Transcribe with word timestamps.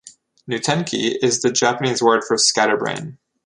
"Noutenki" 0.49 1.15
is 1.21 1.43
the 1.43 1.51
Japanese 1.51 2.01
word 2.01 2.23
for 2.27 2.35
"scatterbrain". 2.35 3.19